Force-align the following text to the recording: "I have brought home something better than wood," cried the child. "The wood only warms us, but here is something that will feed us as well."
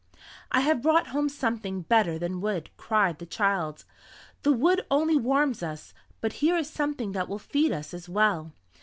"I 0.51 0.61
have 0.61 0.81
brought 0.81 1.09
home 1.09 1.29
something 1.29 1.83
better 1.83 2.17
than 2.17 2.41
wood," 2.41 2.71
cried 2.75 3.19
the 3.19 3.27
child. 3.27 3.85
"The 4.41 4.51
wood 4.51 4.83
only 4.89 5.15
warms 5.15 5.61
us, 5.61 5.93
but 6.21 6.33
here 6.41 6.57
is 6.57 6.67
something 6.71 7.11
that 7.11 7.29
will 7.29 7.37
feed 7.37 7.71
us 7.71 7.93
as 7.93 8.09
well." 8.09 8.51